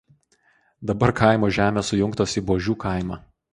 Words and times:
Dabar 0.91 1.13
kaimo 1.19 1.51
žemės 1.59 1.93
sujungtos 1.95 2.37
į 2.43 2.45
Buožių 2.51 2.79
kaimą. 2.89 3.23